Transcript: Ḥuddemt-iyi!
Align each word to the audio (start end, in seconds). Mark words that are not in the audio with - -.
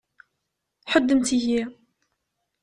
Ḥuddemt-iyi! 0.91 1.61